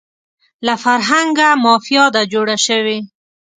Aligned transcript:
له 0.65 0.73
فرهنګه 0.83 1.49
مافیا 1.63 2.05
ده 2.15 2.21
جوړه 2.33 2.57
شوې 2.65 2.99